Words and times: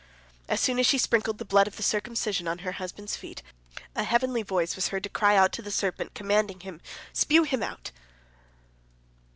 As 0.47 0.59
soon 0.59 0.79
as 0.79 0.87
she 0.87 0.97
sprinkled 0.97 1.37
the 1.37 1.45
blood 1.45 1.67
of 1.67 1.75
the 1.77 1.83
circumcision 1.83 2.47
on 2.47 2.57
her 2.65 2.71
husband's 2.81 3.15
feet, 3.15 3.43
a 3.95 4.01
heavenly 4.03 4.41
voice 4.41 4.75
was 4.75 4.87
heard 4.87 5.03
to 5.03 5.09
cry 5.09 5.47
to 5.47 5.61
the 5.61 5.69
serpent, 5.69 6.15
commanding 6.15 6.61
him, 6.61 6.81
"Spew 7.13 7.43
him 7.43 7.61
out!" 7.61 7.91